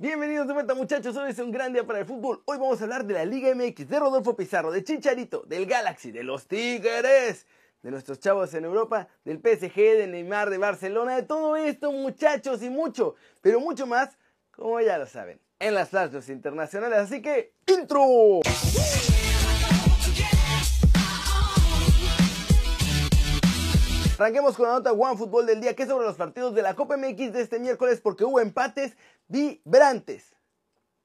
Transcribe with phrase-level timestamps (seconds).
[0.00, 2.40] Bienvenidos de vuelta muchachos, hoy es un gran día para el fútbol.
[2.44, 6.12] Hoy vamos a hablar de la Liga MX, de Rodolfo Pizarro, de Chicharito, del Galaxy,
[6.12, 7.48] de los Tigres,
[7.82, 12.62] de nuestros chavos en Europa, del PSG, de Neymar, de Barcelona, de todo esto muchachos
[12.62, 14.16] y mucho, pero mucho más,
[14.52, 17.00] como ya lo saben, en las flashes internacionales.
[17.00, 18.38] Así que, intro.
[24.18, 26.74] Arranquemos con la nota One Fútbol del día, que es sobre los partidos de la
[26.74, 28.96] Copa MX de este miércoles, porque hubo empates
[29.28, 30.34] vibrantes.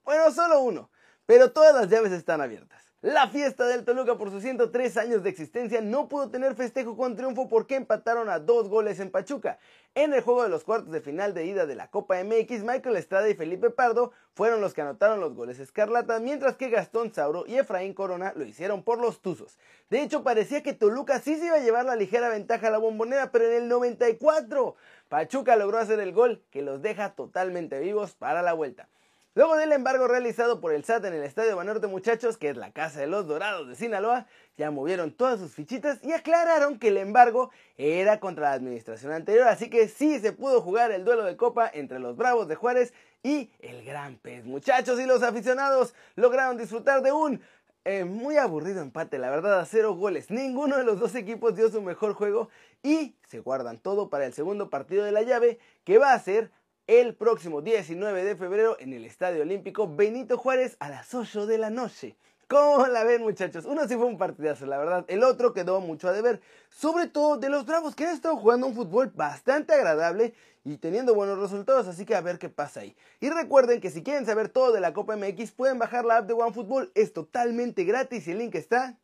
[0.04, 0.90] Bueno, solo uno,
[1.28, 2.83] pero todas las llaves están abiertas.
[3.04, 7.18] La fiesta del Toluca por sus 103 años de existencia no pudo tener festejo con
[7.18, 9.60] triunfo porque empataron a dos goles en Pachuca.
[9.94, 12.96] En el juego de los cuartos de final de ida de la Copa MX, Michael
[12.96, 17.44] Estrada y Felipe Pardo fueron los que anotaron los goles escarlatas, mientras que Gastón Sauro
[17.46, 19.58] y Efraín Corona lo hicieron por los Tuzos.
[19.90, 22.78] De hecho, parecía que Toluca sí se iba a llevar la ligera ventaja a la
[22.78, 24.78] bombonera, pero en el 94,
[25.10, 28.88] Pachuca logró hacer el gol que los deja totalmente vivos para la vuelta.
[29.36, 32.72] Luego del embargo realizado por el SAT en el Estadio Banorte Muchachos, que es la
[32.72, 36.98] casa de los Dorados de Sinaloa, ya movieron todas sus fichitas y aclararon que el
[36.98, 41.36] embargo era contra la administración anterior, así que sí se pudo jugar el duelo de
[41.36, 44.46] copa entre los Bravos de Juárez y el Gran Pez.
[44.46, 47.42] Muchachos y los aficionados lograron disfrutar de un
[47.86, 50.30] eh, muy aburrido empate, la verdad, a cero goles.
[50.30, 52.50] Ninguno de los dos equipos dio su mejor juego
[52.84, 56.52] y se guardan todo para el segundo partido de la llave, que va a ser
[56.88, 61.58] el próximo 19 de febrero en el Estadio Olímpico Benito Juárez a las 8 de
[61.58, 62.18] la noche.
[62.48, 63.66] ¿Cómo la ven muchachos?
[63.66, 65.06] Uno sí fue un partidazo, la verdad.
[65.08, 66.42] El otro quedó mucho a deber.
[66.70, 70.34] Sobre todo de los Bravos que han estado jugando un fútbol bastante agradable
[70.66, 72.96] y teniendo buenos resultados, así que a ver qué pasa ahí.
[73.22, 76.28] Y recuerden que si quieren saber todo de la Copa MX pueden bajar la app
[76.28, 78.98] de OneFootball, es totalmente gratis y el link está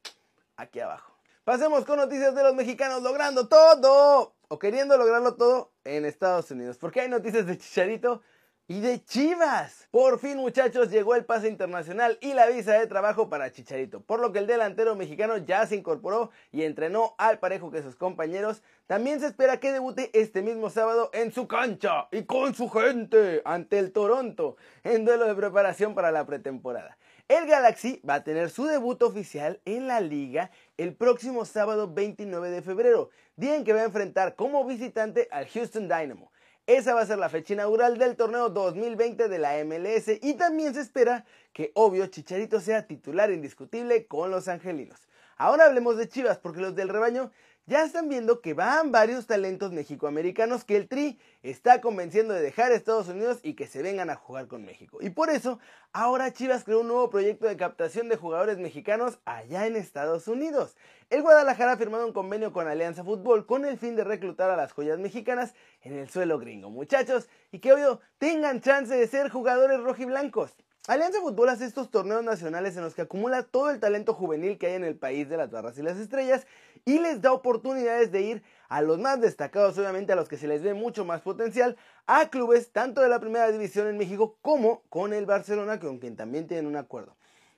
[0.58, 1.18] aquí abajo.
[1.46, 6.78] Pasemos con noticias de los mexicanos logrando todo o queriendo lograrlo todo en Estados Unidos.
[6.78, 8.22] Porque hay noticias de Chicharito
[8.68, 9.88] y de Chivas.
[9.92, 14.20] Por fin, muchachos, llegó el pase internacional y la visa de trabajo para Chicharito, por
[14.20, 18.62] lo que el delantero mexicano ya se incorporó y entrenó al parejo que sus compañeros.
[18.86, 23.42] También se espera que debute este mismo sábado en su cancha y con su gente
[23.46, 26.98] ante el Toronto en duelo de preparación para la pretemporada.
[27.30, 32.50] El Galaxy va a tener su debut oficial en la liga el próximo sábado 29
[32.50, 36.32] de febrero, día que va a enfrentar como visitante al Houston Dynamo.
[36.68, 40.74] Esa va a ser la fecha inaugural del torneo 2020 de la MLS y también
[40.74, 45.08] se espera que, obvio, Chicharito sea titular indiscutible con los angelinos.
[45.38, 47.32] Ahora hablemos de Chivas, porque los del rebaño
[47.70, 52.72] ya están viendo que van varios talentos mexicoamericanos que el Tri está convenciendo de dejar
[52.72, 54.98] Estados Unidos y que se vengan a jugar con México.
[55.02, 55.60] Y por eso,
[55.94, 60.76] ahora Chivas creó un nuevo proyecto de captación de jugadores mexicanos allá en Estados Unidos.
[61.12, 64.58] El Guadalajara ha firmado un convenio con Alianza Fútbol con el fin de reclutar a
[64.58, 65.54] las joyas mexicanas
[65.84, 70.56] en el suelo gringo, muchachos, y que obvio tengan chance de ser jugadores rojiblancos.
[70.90, 74.66] Alianza Fútbol hace estos torneos nacionales en los que acumula todo el talento juvenil que
[74.66, 76.48] hay en el país de las barras y las estrellas
[76.84, 80.48] y les da oportunidades de ir a los más destacados, obviamente a los que se
[80.48, 81.78] les ve mucho más potencial,
[82.08, 86.16] a clubes tanto de la primera división en México como con el Barcelona, con quien
[86.16, 87.16] también tienen un acuerdo.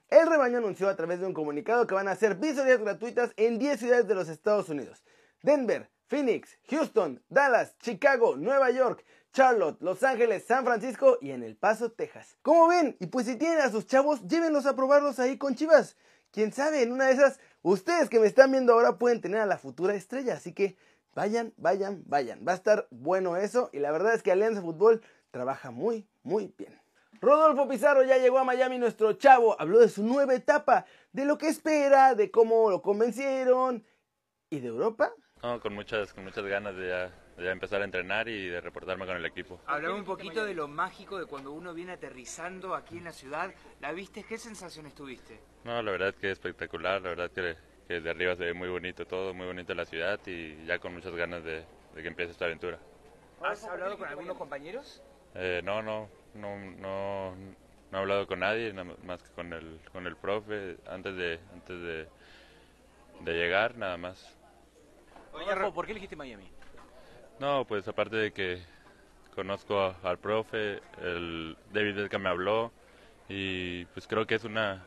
[0.10, 3.60] El rebaño anunció a través de un comunicado que van a hacer visorías gratuitas en
[3.60, 5.06] 10 ciudades de los Estados Unidos.
[5.42, 11.56] Denver, Phoenix, Houston, Dallas, Chicago, Nueva York, Charlotte, Los Ángeles, San Francisco y en El
[11.56, 12.36] Paso, Texas.
[12.42, 12.98] ¿Cómo ven?
[13.00, 15.96] Y pues si tienen a sus chavos, llévenlos a probarlos ahí con Chivas.
[16.32, 19.46] Quién sabe, en una de esas, ustedes que me están viendo ahora pueden tener a
[19.46, 20.34] la futura estrella.
[20.34, 20.76] Así que
[21.16, 22.46] vayan, vayan, vayan.
[22.46, 23.70] Va a estar bueno eso.
[23.72, 25.02] Y la verdad es que Alianza Fútbol
[25.32, 26.78] trabaja muy, muy bien.
[27.22, 29.56] Rodolfo Pizarro ya llegó a Miami, nuestro chavo.
[29.62, 30.84] Habló de su nueva etapa,
[31.14, 33.86] de lo que espera, de cómo lo convencieron.
[34.50, 35.14] ¿Y de Europa?
[35.44, 39.06] No, con muchas, con muchas ganas de ya de empezar a entrenar y de reportarme
[39.06, 39.60] con el equipo.
[39.66, 43.52] Hablame un poquito de lo mágico de cuando uno viene aterrizando aquí en la ciudad.
[43.80, 44.24] ¿La viste?
[44.24, 45.40] ¿Qué sensaciones tuviste?
[45.64, 47.56] No, la verdad es que es espectacular, la verdad que,
[47.88, 50.94] que de arriba se ve muy bonito todo, muy bonito la ciudad y ya con
[50.94, 51.66] muchas ganas de,
[51.96, 52.78] que empiece esta aventura.
[53.44, 55.02] ¿Has hablado con algunos compañeros?
[55.34, 57.36] Eh, no, no, no, no,
[57.92, 61.82] no, he hablado con nadie, más que con el, con el profe antes de, antes
[61.82, 62.08] de,
[63.22, 64.38] de llegar, nada más.
[65.34, 66.50] Oye, ¿por qué elegiste Miami?
[67.40, 68.62] No, pues aparte de que
[69.34, 72.72] conozco al profe, el David que me habló
[73.30, 74.86] y pues creo que es una,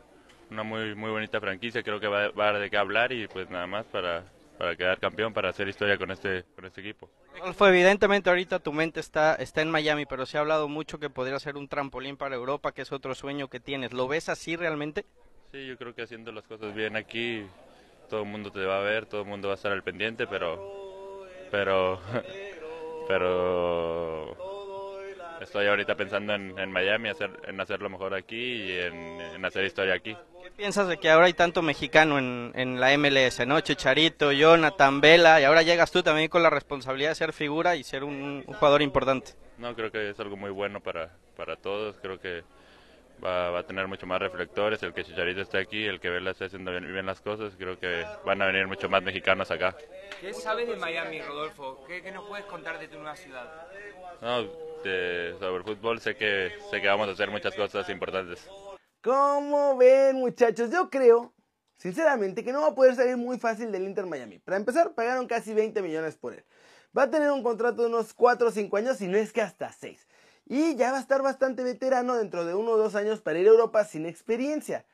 [0.51, 3.27] una muy muy bonita franquicia, creo que va, va a dar de qué hablar y
[3.27, 4.23] pues nada más para,
[4.57, 7.09] para quedar campeón, para hacer historia con este, con este equipo.
[7.53, 11.09] Fue evidentemente ahorita tu mente está, está en Miami, pero se ha hablado mucho que
[11.09, 13.91] podría ser un trampolín para Europa, que es otro sueño que tienes.
[13.91, 15.05] ¿Lo ves así realmente?
[15.51, 17.45] Sí, yo creo que haciendo las cosas bien aquí,
[18.07, 20.27] todo el mundo te va a ver, todo el mundo va a estar al pendiente,
[20.27, 21.99] pero pero
[23.07, 24.35] pero
[25.41, 30.15] estoy ahorita pensando en, Miami, hacer, en hacerlo mejor aquí y en, hacer historia aquí.
[30.43, 33.59] ¿Qué piensas de que ahora hay tanto mexicano en, en la MLS, no?
[33.61, 37.83] Chicharito, Jonathan, Vela, y ahora llegas tú también con la responsabilidad de ser figura y
[37.83, 39.33] ser un, jugador importante.
[39.57, 42.43] No, creo que es algo muy bueno para, para todos, creo que
[43.23, 46.45] va, a tener mucho más reflectores, el que Chicharito esté aquí, el que Vela esté
[46.45, 49.75] haciendo bien, las cosas, creo que van a venir mucho más mexicanos acá.
[50.21, 51.83] ¿Qué sabes de Miami, Rodolfo?
[51.87, 53.67] ¿Qué, qué nos puedes contar de tu nueva ciudad?
[54.21, 54.43] No,
[55.39, 58.47] sobre el fútbol sé que, sé que vamos a hacer muchas cosas importantes.
[59.01, 60.71] ¿Cómo ven muchachos?
[60.71, 61.33] Yo creo,
[61.77, 64.39] sinceramente, que no va a poder salir muy fácil del Inter Miami.
[64.39, 66.43] Para empezar, pagaron casi 20 millones por él.
[66.97, 69.41] Va a tener un contrato de unos 4 o 5 años, y no es que
[69.41, 70.07] hasta 6
[70.45, 73.47] y ya va a estar bastante veterano dentro de uno o dos años para ir
[73.47, 74.85] a Europa sin experiencia.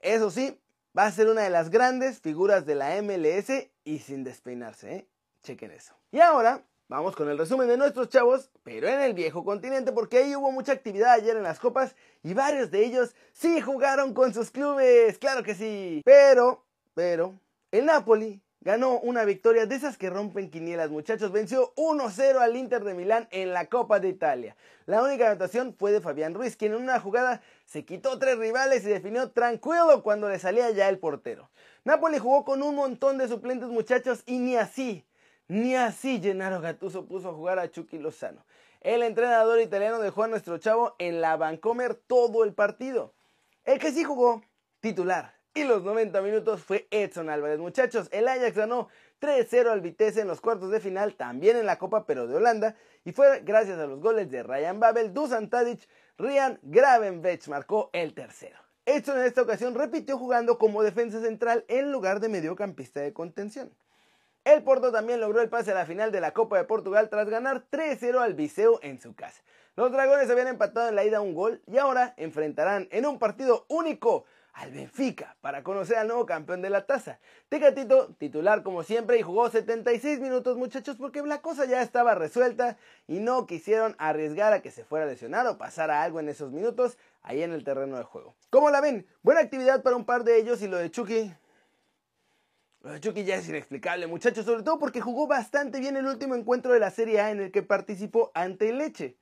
[0.00, 0.60] Eso sí,
[0.96, 5.08] va a ser una de las grandes figuras de la MLS y sin despeinarse, ¿eh?
[5.42, 5.94] Chequen eso.
[6.12, 10.18] Y ahora vamos con el resumen de nuestros chavos, pero en el viejo continente, porque
[10.18, 14.34] ahí hubo mucha actividad ayer en las copas y varios de ellos sí jugaron con
[14.34, 16.02] sus clubes, claro que sí.
[16.04, 17.38] Pero, pero,
[17.70, 21.32] el Napoli ganó una victoria de esas que rompen quinielas, muchachos.
[21.32, 24.56] Venció 1-0 al Inter de Milán en la Copa de Italia.
[24.86, 28.84] La única anotación fue de Fabián Ruiz, quien en una jugada se quitó tres rivales
[28.84, 31.50] y definió tranquilo cuando le salía ya el portero.
[31.84, 35.06] Napoli jugó con un montón de suplentes, muchachos, y ni así,
[35.48, 38.44] ni así Gennaro Gattuso puso a jugar a Chucky Lozano.
[38.82, 43.14] El entrenador italiano dejó a nuestro chavo en la Vancomer todo el partido.
[43.64, 44.42] El que sí jugó
[44.80, 47.58] titular y los 90 minutos fue Edson Álvarez.
[47.58, 48.88] Muchachos, el Ajax ganó
[49.20, 52.76] 3-0 al Vitesse en los cuartos de final, también en la Copa, pero de Holanda,
[53.04, 55.80] y fue gracias a los goles de Ryan Babel, Dusan Tadic,
[56.18, 58.58] Rian Gravenbech marcó el tercero.
[58.86, 63.70] Edson en esta ocasión repitió jugando como defensa central en lugar de mediocampista de contención.
[64.44, 67.28] El Porto también logró el pase a la final de la Copa de Portugal tras
[67.28, 69.42] ganar 3-0 al Viseu en su casa.
[69.76, 73.66] Los dragones habían empatado en la ida un gol y ahora enfrentarán en un partido
[73.68, 74.24] único
[74.54, 77.18] al Benfica para conocer al nuevo campeón de la taza.
[77.48, 82.76] Tecatito, titular como siempre, y jugó 76 minutos, muchachos, porque la cosa ya estaba resuelta
[83.06, 86.52] y no quisieron arriesgar a que se fuera a lesionar o pasara algo en esos
[86.52, 88.34] minutos ahí en el terreno de juego.
[88.50, 89.06] ¿Cómo la ven?
[89.22, 91.32] Buena actividad para un par de ellos y lo de Chucky.
[92.82, 96.34] Lo de Chucky ya es inexplicable, muchachos, sobre todo porque jugó bastante bien el último
[96.34, 99.16] encuentro de la Serie A en el que participó ante Leche.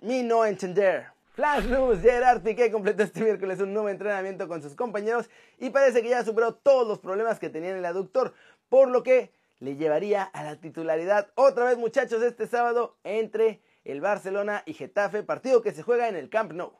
[0.00, 1.15] Mi no entender.
[1.36, 5.28] Flash News, Gerard Piqué completó este miércoles un nuevo entrenamiento con sus compañeros
[5.58, 8.32] y parece que ya superó todos los problemas que tenía en el aductor,
[8.70, 14.00] por lo que le llevaría a la titularidad otra vez muchachos este sábado entre el
[14.00, 16.72] Barcelona y Getafe, partido que se juega en el Camp Nou.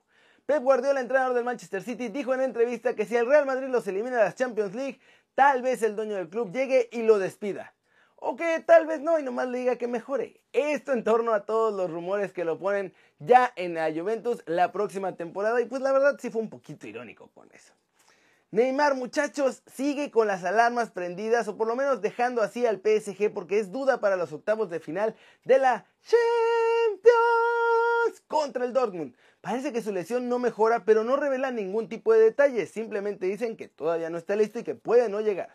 [0.47, 3.87] Pep Guardiola, entrenador del Manchester City, dijo en entrevista que si el Real Madrid los
[3.87, 4.99] elimina de las Champions League,
[5.35, 7.76] tal vez el dueño del club llegue y lo despida.
[8.17, 10.41] O que tal vez no y nomás le diga que mejore.
[10.53, 14.73] Esto en torno a todos los rumores que lo ponen ya en la Juventus la
[14.73, 15.61] próxima temporada.
[15.61, 17.75] Y pues la verdad sí fue un poquito irónico con eso.
[18.53, 23.33] Neymar, muchachos, sigue con las alarmas prendidas o por lo menos dejando así al PSG
[23.35, 25.15] porque es duda para los octavos de final
[25.45, 27.17] de la Champions
[28.29, 29.15] contra el Dortmund.
[29.41, 32.71] Parece que su lesión no mejora, pero no revela ningún tipo de detalles.
[32.71, 35.51] Simplemente dicen que todavía no está listo y que puede no llegar.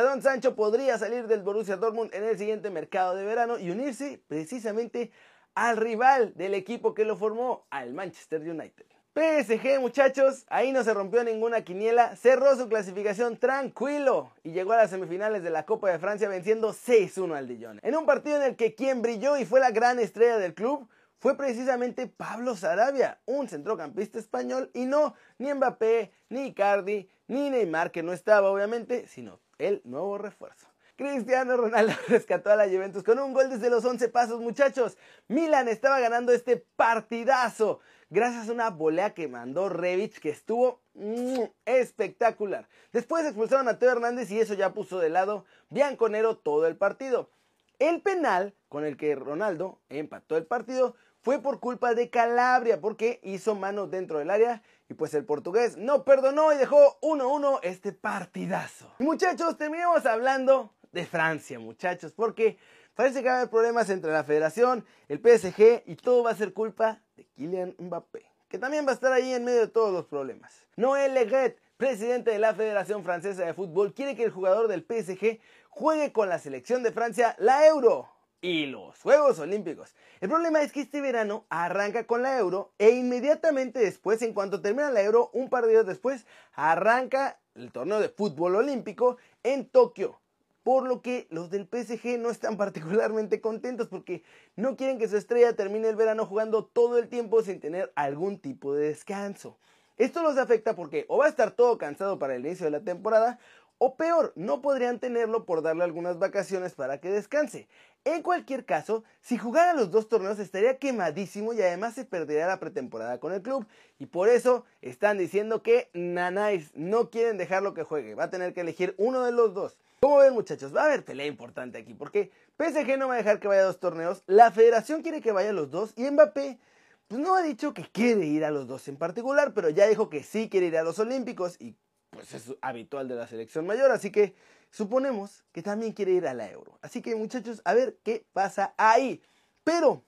[0.00, 4.22] Don Sancho podría salir del Borussia Dortmund en el siguiente mercado de verano y unirse
[4.26, 5.10] precisamente
[5.54, 8.86] al rival del equipo que lo formó, al Manchester United.
[9.14, 14.78] PSG, muchachos, ahí no se rompió ninguna quiniela, cerró su clasificación tranquilo y llegó a
[14.78, 17.78] las semifinales de la Copa de Francia venciendo 6-1 al Dijon.
[17.82, 20.88] En un partido en el que quien brilló y fue la gran estrella del club
[21.18, 27.92] fue precisamente Pablo Sarabia, un centrocampista español y no ni Mbappé, ni Icardi, ni Neymar
[27.92, 30.66] que no estaba obviamente, sino el nuevo refuerzo.
[30.96, 34.98] Cristiano Ronaldo rescató a la Juventus con un gol desde los 11 pasos, muchachos.
[35.28, 41.44] Milan estaba ganando este partidazo gracias a una volea que mandó Revich que estuvo mm,
[41.64, 42.68] espectacular.
[42.92, 47.30] Después expulsaron a Teo Hernández y eso ya puso de lado Bianconero todo el partido.
[47.78, 53.20] El penal con el que Ronaldo empató el partido fue por culpa de Calabria porque
[53.22, 57.92] hizo mano dentro del área y pues el portugués no perdonó y dejó 1-1 este
[57.92, 58.92] partidazo.
[58.98, 62.58] muchachos, terminamos hablando de Francia, muchachos, porque
[62.94, 66.36] parece que va a haber problemas entre la federación, el PSG y todo va a
[66.36, 69.94] ser culpa de Kylian Mbappé, que también va a estar ahí en medio de todos
[69.94, 70.52] los problemas.
[70.76, 75.40] Noël Leguet, presidente de la Federación Francesa de Fútbol, quiere que el jugador del PSG
[75.70, 78.10] juegue con la selección de Francia la Euro
[78.42, 79.94] y los Juegos Olímpicos.
[80.20, 84.60] El problema es que este verano arranca con la Euro e inmediatamente después, en cuanto
[84.60, 89.66] termina la Euro, un par de días después, arranca el torneo de fútbol olímpico en
[89.66, 90.18] Tokio.
[90.64, 94.22] por lo que los del PSG no están particularmente contentos porque
[94.54, 98.38] no quieren que su estrella termine el verano jugando todo el tiempo sin tener algún
[98.38, 99.58] tipo de descanso.
[99.98, 102.80] Esto los afecta porque o va a estar todo cansado para el inicio de la
[102.80, 103.38] temporada
[103.84, 107.66] o peor, no podrían tenerlo por darle algunas vacaciones para que descanse.
[108.04, 112.60] En cualquier caso, si jugara los dos torneos estaría quemadísimo y además se perdería la
[112.60, 113.66] pretemporada con el club.
[113.98, 118.14] Y por eso están diciendo que Nanais no quieren dejarlo que juegue.
[118.14, 119.76] Va a tener que elegir uno de los dos.
[119.98, 123.40] Como ven muchachos, va a haber pelea importante aquí porque PSG no va a dejar
[123.40, 126.60] que vaya a dos torneos, la federación quiere que vaya a los dos y Mbappé
[127.08, 130.08] pues no ha dicho que quiere ir a los dos en particular, pero ya dijo
[130.08, 131.74] que sí quiere ir a los Olímpicos y
[132.12, 134.34] pues es habitual de la selección mayor, así que
[134.70, 136.78] suponemos que también quiere ir a la Euro.
[136.82, 139.20] Así que muchachos, a ver qué pasa ahí.
[139.64, 140.04] Pero,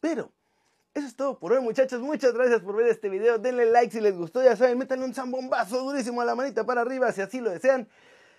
[0.00, 0.30] pero,
[0.94, 4.00] eso es todo por hoy muchachos, muchas gracias por ver este video, denle like si
[4.00, 7.40] les gustó, ya saben, métanle un zambombazo durísimo a la manita para arriba si así
[7.40, 7.88] lo desean.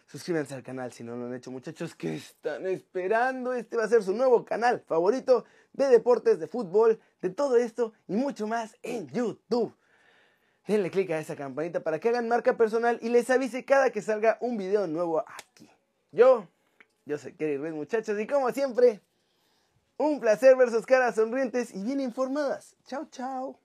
[0.08, 3.51] Suscríbanse al canal si no lo han hecho muchachos, ¿qué están esperando?
[3.51, 7.94] Este va a ser su nuevo canal favorito de deportes, de fútbol, de todo esto
[8.08, 9.75] y mucho más en YouTube
[10.67, 14.01] denle click a esa campanita para que hagan marca personal y les avise cada que
[14.01, 15.69] salga un video nuevo aquí.
[16.12, 16.47] Yo,
[17.05, 19.01] yo soy Kerry Ruiz muchachos y como siempre,
[19.97, 22.75] un placer ver sus caras sonrientes y bien informadas.
[22.86, 23.59] Chao, chao.